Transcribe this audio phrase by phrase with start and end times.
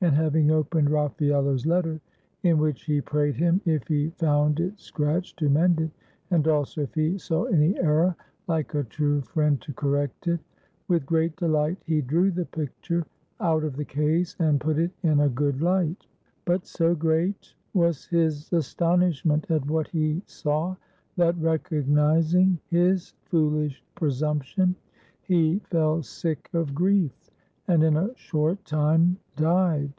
[0.00, 1.98] And having opened Raffaello's letter
[2.42, 5.90] (in which he prayed him, if he found it scratched, to mend it,
[6.30, 8.14] and also, if he saw any error,
[8.46, 10.40] Hke a true friend, to correct it),
[10.88, 13.06] with great delight he drew the picture
[13.40, 16.04] out of the case and put it in a good light.
[16.44, 20.76] But so great was his astonishment at what he saw
[21.16, 24.74] that, recognizing his fooHsh presumption,
[25.22, 27.10] he fell sick of grief,
[27.66, 29.90] and in a short time died.